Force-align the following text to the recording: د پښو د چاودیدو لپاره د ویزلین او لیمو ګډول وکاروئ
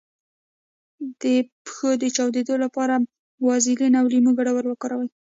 د 1.21 1.23
پښو 1.65 1.89
د 2.01 2.03
چاودیدو 2.15 2.55
لپاره 2.63 2.95
د 2.99 3.03
ویزلین 3.47 3.93
او 4.01 4.05
لیمو 4.13 4.31
ګډول 4.39 4.65
وکاروئ 4.67 5.09